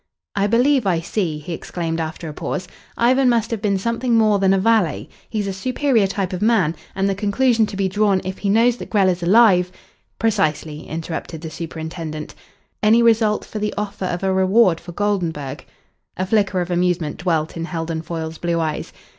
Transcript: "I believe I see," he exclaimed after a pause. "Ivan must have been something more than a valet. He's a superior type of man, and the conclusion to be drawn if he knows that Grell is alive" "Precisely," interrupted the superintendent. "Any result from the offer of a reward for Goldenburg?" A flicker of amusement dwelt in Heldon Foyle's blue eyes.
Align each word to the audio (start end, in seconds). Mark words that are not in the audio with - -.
"I 0.35 0.47
believe 0.47 0.87
I 0.87 0.99
see," 0.99 1.37
he 1.37 1.53
exclaimed 1.53 1.99
after 1.99 2.27
a 2.27 2.33
pause. 2.33 2.67
"Ivan 2.97 3.29
must 3.29 3.51
have 3.51 3.61
been 3.61 3.77
something 3.77 4.15
more 4.15 4.39
than 4.39 4.51
a 4.51 4.57
valet. 4.57 5.07
He's 5.29 5.45
a 5.45 5.53
superior 5.53 6.07
type 6.07 6.33
of 6.33 6.41
man, 6.41 6.75
and 6.95 7.07
the 7.07 7.13
conclusion 7.13 7.67
to 7.67 7.77
be 7.77 7.87
drawn 7.87 8.19
if 8.25 8.39
he 8.39 8.49
knows 8.49 8.77
that 8.77 8.89
Grell 8.89 9.09
is 9.09 9.21
alive" 9.21 9.71
"Precisely," 10.23 10.87
interrupted 10.87 11.41
the 11.41 11.51
superintendent. 11.51 12.33
"Any 12.81 13.03
result 13.03 13.45
from 13.45 13.61
the 13.61 13.75
offer 13.77 14.05
of 14.05 14.23
a 14.23 14.33
reward 14.33 14.79
for 14.79 14.91
Goldenburg?" 14.91 15.63
A 16.17 16.25
flicker 16.25 16.61
of 16.61 16.71
amusement 16.71 17.17
dwelt 17.17 17.55
in 17.55 17.65
Heldon 17.65 18.01
Foyle's 18.01 18.39
blue 18.39 18.59
eyes. 18.59 18.91